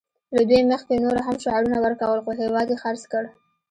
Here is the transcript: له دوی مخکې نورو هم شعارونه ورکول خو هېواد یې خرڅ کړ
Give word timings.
له 0.35 0.41
دوی 0.49 0.61
مخکې 0.71 1.03
نورو 1.03 1.19
هم 1.27 1.35
شعارونه 1.43 1.77
ورکول 1.85 2.19
خو 2.25 2.31
هېواد 2.41 2.67
یې 2.71 2.77
خرڅ 2.83 3.03
کړ 3.11 3.23